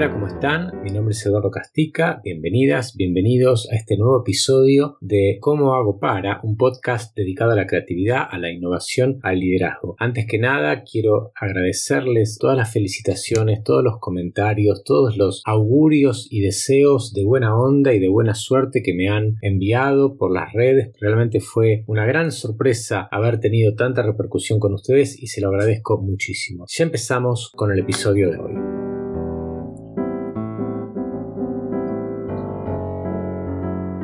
[0.00, 0.82] Hola, ¿cómo están?
[0.82, 2.22] Mi nombre es Eduardo Castica.
[2.24, 7.66] Bienvenidas, bienvenidos a este nuevo episodio de Cómo hago para, un podcast dedicado a la
[7.66, 9.96] creatividad, a la innovación, al liderazgo.
[9.98, 16.40] Antes que nada, quiero agradecerles todas las felicitaciones, todos los comentarios, todos los augurios y
[16.40, 20.92] deseos de buena onda y de buena suerte que me han enviado por las redes.
[20.98, 26.00] Realmente fue una gran sorpresa haber tenido tanta repercusión con ustedes y se lo agradezco
[26.00, 26.64] muchísimo.
[26.70, 28.79] Ya empezamos con el episodio de hoy.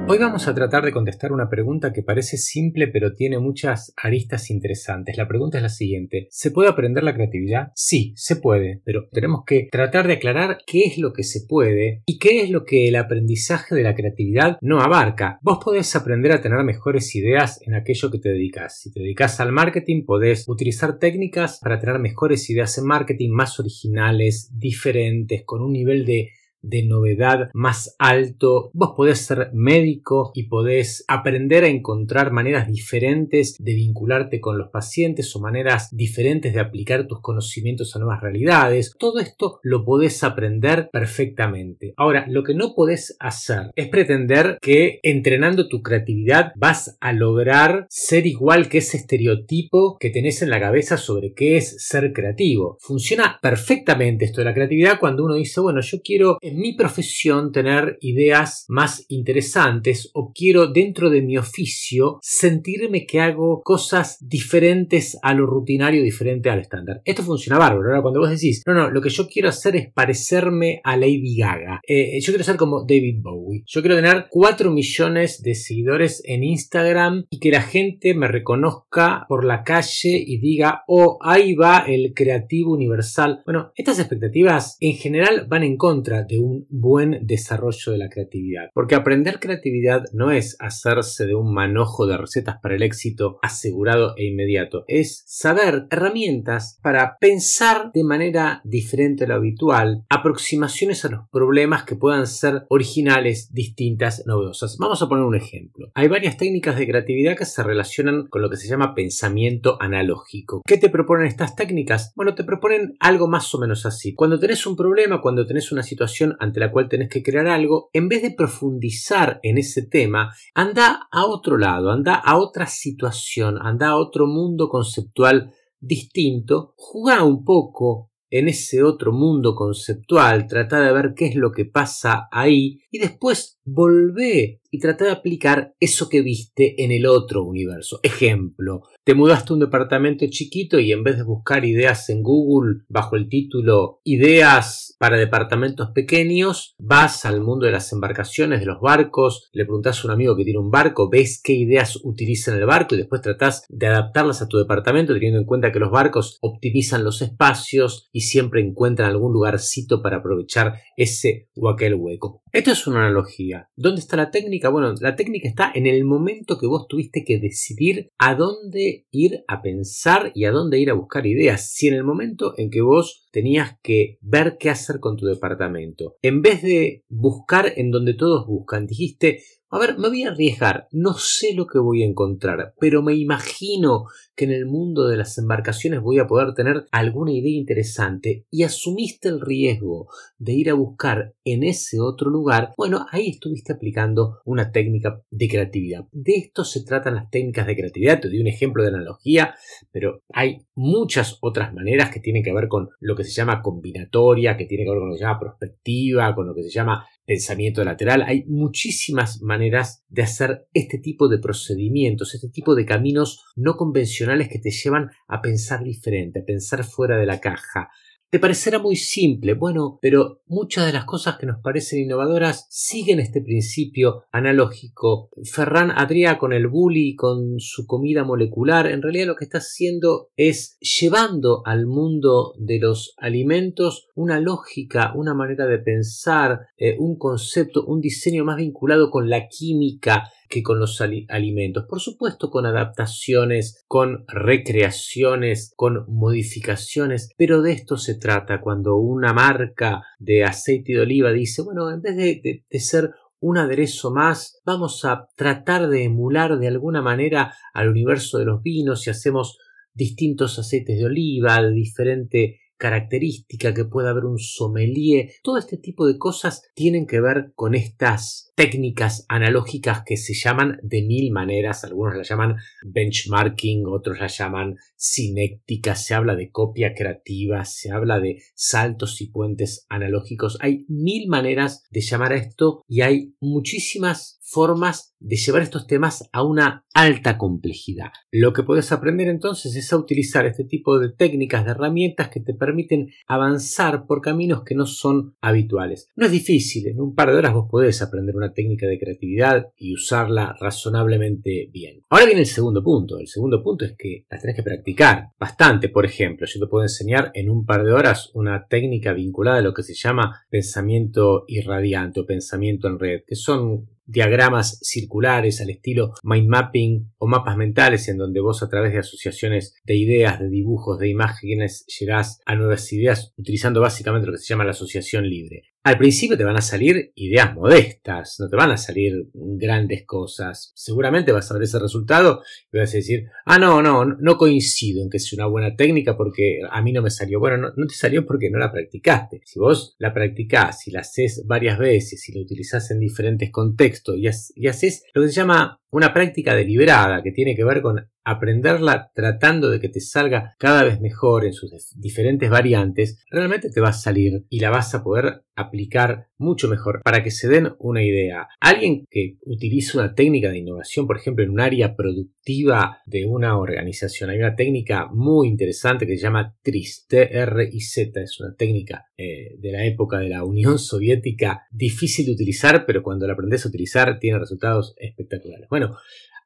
[0.09, 4.51] Hoy vamos a tratar de contestar una pregunta que parece simple pero tiene muchas aristas
[4.51, 5.17] interesantes.
[5.17, 6.29] La pregunta es la siguiente.
[6.31, 7.73] ¿Se puede aprender la creatividad?
[7.75, 12.05] Sí, se puede, pero tenemos que tratar de aclarar qué es lo que se puede
[12.07, 15.41] y qué es lo que el aprendizaje de la creatividad no abarca.
[15.43, 18.83] Vos podés aprender a tener mejores ideas en aquello que te dedicas.
[18.83, 23.59] Si te dedicas al marketing, podés utilizar técnicas para tener mejores ideas en marketing más
[23.59, 26.31] originales, diferentes, con un nivel de
[26.67, 28.71] de novedad más alto.
[28.73, 34.71] Vos podés ser médico y podés aprender a encontrar maneras diferentes de vincularte con los
[34.71, 38.93] pacientes o maneras diferentes de aplicar tus conocimientos a nuevas realidades.
[38.99, 41.95] Todo esto lo podés aprender perfectamente.
[41.97, 47.87] Ahora, lo que no podés hacer es pretender que entrenando tu creatividad vas a lograr
[47.89, 52.77] ser igual que ese estereotipo que tenés en la cabeza sobre qué es ser creativo.
[52.81, 57.99] Funciona perfectamente esto de la creatividad cuando uno dice, bueno, yo quiero mi profesión tener
[58.01, 65.35] ideas más interesantes o quiero dentro de mi oficio sentirme que hago cosas diferentes a
[65.35, 67.01] lo rutinario, diferente al estándar.
[67.05, 67.89] Esto funciona bárbaro.
[67.89, 71.37] Ahora, cuando vos decís, no, no, lo que yo quiero hacer es parecerme a Lady
[71.37, 71.81] Gaga.
[71.87, 73.63] Eh, yo quiero ser como David Bowie.
[73.67, 79.25] Yo quiero tener 4 millones de seguidores en Instagram y que la gente me reconozca
[79.29, 83.43] por la calle y diga, oh, ahí va el creativo universal.
[83.45, 88.71] Bueno, estas expectativas en general van en contra de buen desarrollo de la creatividad.
[88.75, 94.15] Porque aprender creatividad no es hacerse de un manojo de recetas para el éxito asegurado
[94.17, 94.85] e inmediato.
[94.89, 101.85] Es saber herramientas para pensar de manera diferente a lo habitual, aproximaciones a los problemas
[101.85, 104.77] que puedan ser originales, distintas, novedosas.
[104.79, 105.91] Vamos a poner un ejemplo.
[105.95, 110.63] Hay varias técnicas de creatividad que se relacionan con lo que se llama pensamiento analógico.
[110.67, 112.13] ¿Qué te proponen estas técnicas?
[112.15, 114.15] Bueno, te proponen algo más o menos así.
[114.15, 117.91] Cuando tenés un problema, cuando tenés una situación ante la cual tenés que crear algo,
[117.93, 123.59] en vez de profundizar en ese tema, anda a otro lado, anda a otra situación,
[123.61, 130.81] anda a otro mundo conceptual distinto, juega un poco en ese otro mundo conceptual, trata
[130.81, 135.75] de ver qué es lo que pasa ahí y después volvé y trata de aplicar
[135.81, 137.99] eso que viste en el otro universo.
[138.03, 142.83] Ejemplo, te mudaste a un departamento chiquito y en vez de buscar ideas en Google
[142.89, 148.83] bajo el título Ideas para departamentos pequeños, vas al mundo de las embarcaciones, de los
[148.83, 152.59] barcos, le preguntas a un amigo que tiene un barco, ves qué ideas utiliza en
[152.59, 155.91] el barco y después tratás de adaptarlas a tu departamento teniendo en cuenta que los
[155.91, 162.43] barcos optimizan los espacios y siempre encuentran algún lugarcito para aprovechar ese o aquel hueco.
[162.57, 163.69] Esto es una analogía.
[163.77, 164.71] ¿Dónde está la técnica?
[164.71, 169.45] Bueno, la técnica está en el momento que vos tuviste que decidir a dónde ir
[169.47, 171.71] a pensar y a dónde ir a buscar ideas.
[171.71, 176.17] Si en el momento en que vos tenías que ver qué hacer con tu departamento,
[176.23, 179.43] en vez de buscar en donde todos buscan, dijiste,
[179.77, 183.15] a ver, me voy a arriesgar, no sé lo que voy a encontrar, pero me
[183.15, 188.47] imagino que en el mundo de las embarcaciones voy a poder tener alguna idea interesante
[188.51, 193.73] y asumiste el riesgo de ir a buscar en ese otro lugar, bueno, ahí estuviste
[193.73, 196.05] aplicando una técnica de creatividad.
[196.13, 199.55] De esto se tratan las técnicas de creatividad, te doy un ejemplo de analogía,
[199.93, 204.57] pero hay muchas otras maneras que tienen que ver con lo que se llama combinatoria,
[204.57, 207.07] que tiene que ver con lo que se llama prospectiva, con lo que se llama
[207.27, 208.23] pensamiento lateral.
[208.23, 214.49] Hay muchísimas maneras de hacer este tipo de procedimientos, este tipo de caminos no convencionales
[214.49, 217.91] que te llevan a pensar diferente, a pensar fuera de la caja,
[218.31, 223.21] te parecerá muy simple, bueno, pero muchas de las cosas que nos parecen innovadoras siguen
[223.21, 225.31] este principio analógico.
[225.45, 230.31] Ferran Adrià con el bully, con su comida molecular, en realidad lo que está haciendo
[230.37, 237.17] es llevando al mundo de los alimentos una lógica, una manera de pensar, eh, un
[237.19, 241.85] concepto, un diseño más vinculado con la química, que con los alimentos.
[241.89, 249.33] Por supuesto con adaptaciones, con recreaciones, con modificaciones, pero de esto se trata cuando una
[249.33, 253.11] marca de aceite de oliva dice, bueno, en vez de, ser
[253.41, 258.63] un aderezo más, vamos a tratar de emular de alguna manera al universo de los
[258.63, 259.59] vinos y hacemos
[259.93, 265.31] distintos aceites de oliva, de diferente característica, que pueda haber un sommelier.
[265.43, 270.79] Todo este tipo de cosas tienen que ver con estas técnicas analógicas que se llaman
[270.83, 271.85] de mil maneras.
[271.85, 278.19] Algunos las llaman benchmarking, otros las llaman cinéctica, se habla de copia creativa, se habla
[278.19, 280.59] de saltos y puentes analógicos.
[280.61, 286.29] Hay mil maneras de llamar a esto y hay muchísimas formas de llevar estos temas
[286.33, 288.13] a una alta complejidad.
[288.31, 292.41] Lo que puedes aprender entonces es a utilizar este tipo de técnicas, de herramientas que
[292.41, 296.11] te permiten avanzar por caminos que no son habituales.
[296.15, 299.67] No es difícil, en un par de horas vos podés aprender una técnica de creatividad
[299.77, 302.03] y usarla razonablemente bien.
[302.09, 303.19] Ahora viene el segundo punto.
[303.19, 305.89] El segundo punto es que las tenés que practicar bastante.
[305.89, 309.63] Por ejemplo, yo te puedo enseñar en un par de horas una técnica vinculada a
[309.63, 315.71] lo que se llama pensamiento irradiante o pensamiento en red, que son diagramas circulares al
[315.71, 320.41] estilo mind mapping o mapas mentales en donde vos a través de asociaciones de ideas,
[320.41, 324.71] de dibujos, de imágenes llegás a nuevas ideas utilizando básicamente lo que se llama la
[324.71, 325.65] asociación libre.
[325.87, 330.73] Al principio te van a salir ideas modestas, no te van a salir grandes cosas.
[330.75, 332.43] Seguramente vas a ver ese resultado
[332.73, 336.17] y vas a decir, ah, no, no, no coincido en que sea una buena técnica
[336.17, 337.39] porque a mí no me salió.
[337.39, 339.43] Bueno, no, te salió porque no la practicaste.
[339.45, 344.17] Si vos la practicás y la haces varias veces y la utilizás en diferentes contextos
[344.19, 349.13] y haces lo que se llama una práctica deliberada que tiene que ver con aprenderla
[349.15, 353.91] tratando de que te salga cada vez mejor en sus diferentes variantes, realmente te va
[353.91, 358.03] a salir y la vas a poder aplicar mucho mejor para que se den una
[358.03, 358.49] idea.
[358.61, 363.57] Alguien que utiliza una técnica de innovación, por ejemplo, en un área productiva de una
[363.57, 369.57] organización, hay una técnica muy interesante que se llama TRIZ, T-R-I-Z, es una técnica eh,
[369.59, 373.69] de la época de la Unión Soviética, difícil de utilizar, pero cuando la aprendes a
[373.69, 375.69] utilizar tiene resultados espectaculares.
[375.71, 375.97] Bueno,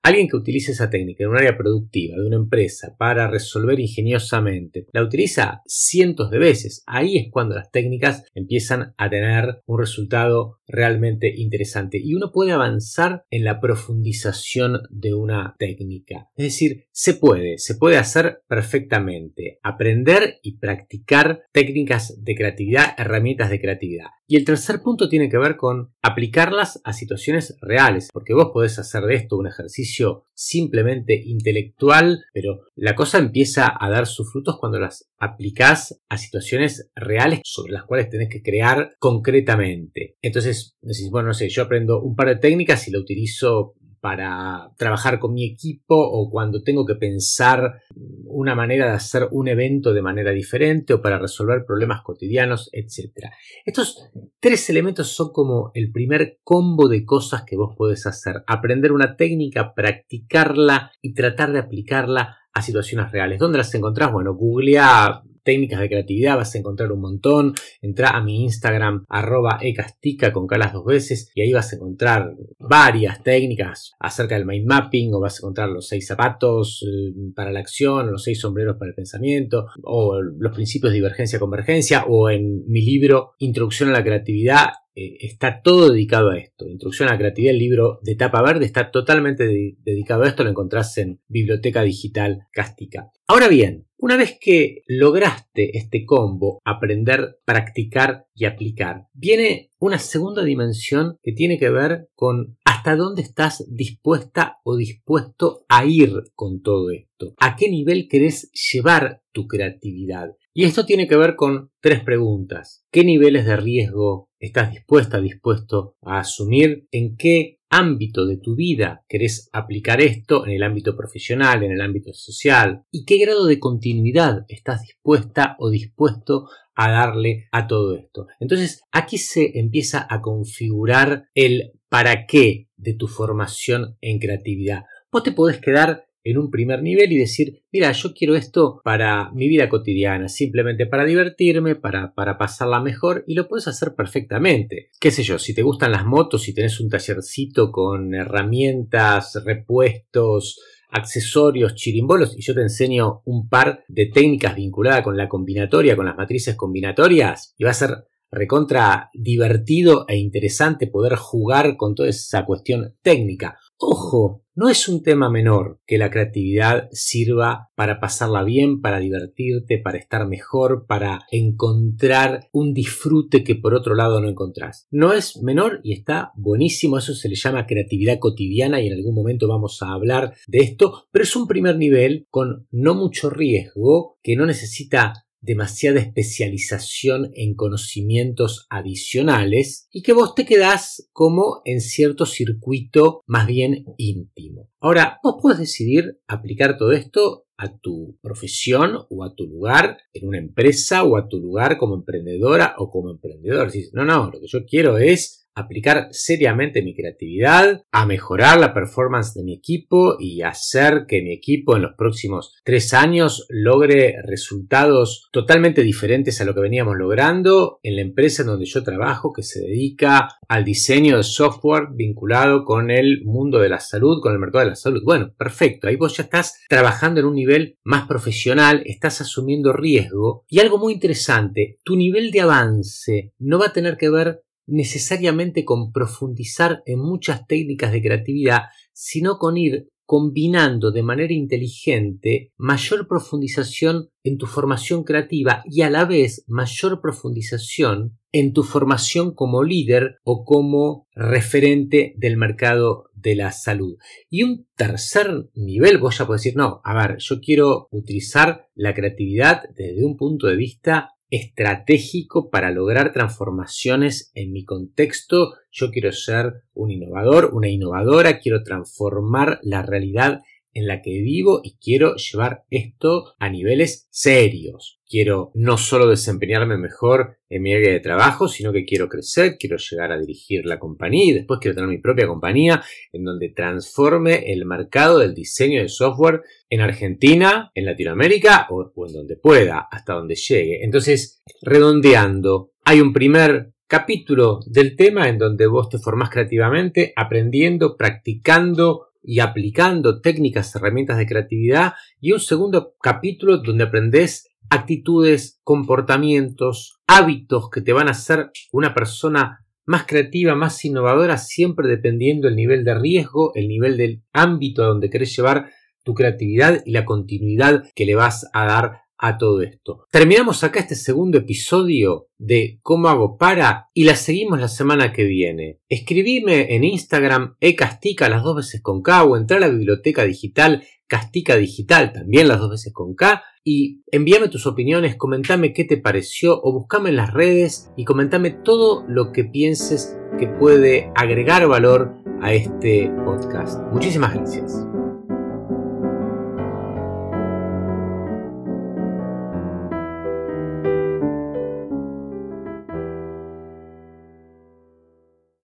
[0.02, 4.86] Alguien que utilice esa técnica en un área productiva de una empresa para resolver ingeniosamente,
[4.92, 6.82] la utiliza cientos de veces.
[6.86, 12.52] Ahí es cuando las técnicas empiezan a tener un resultado realmente interesante y uno puede
[12.52, 16.28] avanzar en la profundización de una técnica.
[16.36, 19.58] Es decir, se puede, se puede hacer perfectamente.
[19.62, 24.06] Aprender y practicar técnicas de creatividad, herramientas de creatividad.
[24.26, 28.78] Y el tercer punto tiene que ver con aplicarlas a situaciones reales, porque vos podés
[28.78, 34.56] hacer de esto un ejercicio simplemente intelectual, pero la cosa empieza a dar sus frutos
[34.60, 40.16] cuando las aplicás a situaciones reales sobre las cuales tenés que crear concretamente.
[40.22, 44.72] Entonces, decís, bueno, no sé, yo aprendo un par de técnicas y la utilizo para
[44.78, 47.82] trabajar con mi equipo o cuando tengo que pensar
[48.24, 53.26] una manera de hacer un evento de manera diferente o para resolver problemas cotidianos, etc.
[53.64, 58.42] Estos tres elementos son como el primer combo de cosas que vos podés hacer.
[58.46, 63.38] Aprender una técnica, practicarla y tratar de aplicarla a situaciones reales.
[63.38, 64.12] ¿Dónde las encontrás?
[64.12, 67.54] Bueno, googlea técnicas de creatividad vas a encontrar un montón.
[67.80, 72.34] Entra a mi Instagram arroba ecastica con calas dos veces y ahí vas a encontrar
[72.58, 77.52] varias técnicas acerca del mind mapping o vas a encontrar los seis zapatos eh, para
[77.52, 82.66] la acción, los seis sombreros para el pensamiento o los principios de divergencia-convergencia o en
[82.66, 84.70] mi libro Introducción a la creatividad
[85.00, 86.68] eh, está todo dedicado a esto.
[86.68, 90.50] Introducción a la creatividad, el libro de tapa verde está totalmente dedicado a esto, lo
[90.50, 93.10] encontrás en Biblioteca Digital Cástica.
[93.26, 100.44] Ahora bien, una vez que lograste este combo, aprender, practicar y aplicar, viene una segunda
[100.44, 106.60] dimensión que tiene que ver con hasta dónde estás dispuesta o dispuesto a ir con
[106.60, 107.32] todo esto.
[107.38, 110.36] ¿A qué nivel querés llevar tu creatividad?
[110.60, 112.84] Y esto tiene que ver con tres preguntas.
[112.92, 116.86] ¿Qué niveles de riesgo estás dispuesta, dispuesto a asumir?
[116.90, 121.80] ¿En qué ámbito de tu vida querés aplicar esto en el ámbito profesional, en el
[121.80, 127.96] ámbito social y qué grado de continuidad estás dispuesta o dispuesto a darle a todo
[127.96, 128.26] esto.
[128.38, 134.82] Entonces aquí se empieza a configurar el para qué de tu formación en creatividad.
[135.10, 139.30] Vos te podés quedar en un primer nivel y decir, mira, yo quiero esto para
[139.32, 144.90] mi vida cotidiana, simplemente para divertirme, para, para pasarla mejor y lo puedes hacer perfectamente.
[145.00, 150.60] Qué sé yo, si te gustan las motos, si tenés un tallercito con herramientas, repuestos,
[150.90, 156.06] accesorios, chirimbolos y yo te enseño un par de técnicas vinculadas con la combinatoria, con
[156.06, 162.08] las matrices combinatorias y va a ser recontra divertido e interesante poder jugar con toda
[162.08, 163.58] esa cuestión técnica.
[163.82, 169.78] Ojo, no es un tema menor que la creatividad sirva para pasarla bien, para divertirte,
[169.78, 174.86] para estar mejor, para encontrar un disfrute que por otro lado no encontrás.
[174.90, 179.14] No es menor y está buenísimo, eso se le llama creatividad cotidiana y en algún
[179.14, 184.18] momento vamos a hablar de esto, pero es un primer nivel con no mucho riesgo
[184.22, 191.80] que no necesita demasiada especialización en conocimientos adicionales y que vos te quedás como en
[191.80, 194.68] cierto circuito más bien íntimo.
[194.80, 200.28] Ahora, vos puedes decidir aplicar todo esto a tu profesión o a tu lugar en
[200.28, 203.70] una empresa o a tu lugar como emprendedora o como emprendedor.
[203.92, 209.34] no, no, lo que yo quiero es aplicar seriamente mi creatividad, a mejorar la performance
[209.34, 215.28] de mi equipo y hacer que mi equipo en los próximos tres años logre resultados
[215.32, 219.42] totalmente diferentes a lo que veníamos logrando en la empresa en donde yo trabajo que
[219.42, 224.38] se dedica al diseño de software vinculado con el mundo de la salud, con el
[224.38, 225.02] mercado de la salud.
[225.04, 230.44] Bueno, perfecto, ahí vos ya estás trabajando en un nivel más profesional, estás asumiendo riesgo
[230.48, 235.64] y algo muy interesante, tu nivel de avance no va a tener que ver necesariamente
[235.64, 238.62] con profundizar en muchas técnicas de creatividad,
[238.92, 245.88] sino con ir combinando de manera inteligente mayor profundización en tu formación creativa y a
[245.88, 253.36] la vez mayor profundización en tu formación como líder o como referente del mercado de
[253.36, 253.98] la salud.
[254.28, 258.94] Y un tercer nivel, vos ya podés decir, no, a ver, yo quiero utilizar la
[258.94, 265.54] creatividad desde un punto de vista estratégico para lograr transformaciones en mi contexto.
[265.70, 270.40] Yo quiero ser un innovador, una innovadora, quiero transformar la realidad
[270.74, 275.00] en la que vivo y quiero llevar esto a niveles serios.
[275.08, 279.76] Quiero no solo desempeñarme mejor en mi área de trabajo, sino que quiero crecer, quiero
[279.76, 284.52] llegar a dirigir la compañía y después quiero tener mi propia compañía en donde transforme
[284.52, 290.14] el mercado del diseño de software en Argentina, en Latinoamérica o, en donde pueda, hasta
[290.14, 290.84] donde llegue.
[290.84, 297.96] Entonces, redondeando, hay un primer capítulo del tema en donde vos te formás creativamente, aprendiendo,
[297.96, 307.00] practicando, y aplicando técnicas, herramientas de creatividad y un segundo capítulo donde aprendes actitudes, comportamientos,
[307.06, 312.56] hábitos que te van a hacer una persona más creativa, más innovadora, siempre dependiendo del
[312.56, 315.70] nivel de riesgo, el nivel del ámbito a donde querés llevar
[316.04, 320.06] tu creatividad y la continuidad que le vas a dar a todo esto.
[320.10, 325.24] Terminamos acá este segundo episodio de cómo hago para y la seguimos la semana que
[325.24, 325.78] viene.
[325.88, 330.82] Escribime en Instagram ecastica las dos veces con K o entra a la biblioteca digital
[331.10, 335.96] Castica Digital también las dos veces con K y envíame tus opiniones, comentame qué te
[335.96, 341.66] pareció o buscame en las redes y comentame todo lo que pienses que puede agregar
[341.66, 343.82] valor a este podcast.
[343.92, 344.86] Muchísimas gracias.